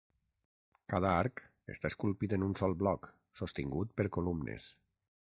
Cada 0.93 1.11
arc 1.17 1.43
està 1.75 1.93
esculpit 1.93 2.35
en 2.39 2.49
un 2.49 2.57
sol 2.65 2.75
bloc, 2.83 3.13
sostingut 3.43 3.97
per 4.01 4.11
columnes. 4.19 4.71